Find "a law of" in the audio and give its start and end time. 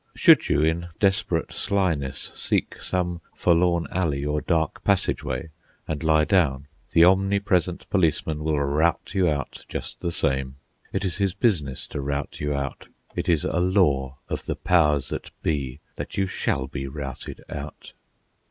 13.45-14.45